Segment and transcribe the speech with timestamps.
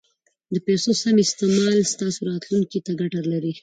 [0.53, 3.53] د پیسو سم استعمال ستاسو راتلونکي ته ګټه لري.